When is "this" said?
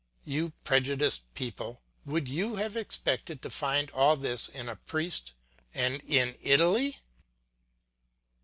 4.17-4.49